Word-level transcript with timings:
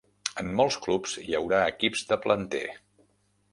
En 0.43 0.47
molts 0.59 0.77
clubs 0.85 1.13
hi 1.25 1.37
haurà 1.41 1.61
equips 1.75 2.03
de 2.13 2.19
planter. 2.27 2.65